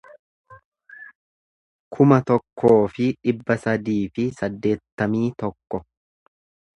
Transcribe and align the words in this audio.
kuma 1.97 2.17
tokkoo 2.31 2.79
fi 2.95 3.09
dhibba 3.27 3.57
sadii 3.67 3.99
fi 4.15 4.25
saddeettamii 4.39 5.33
tokko 5.45 5.83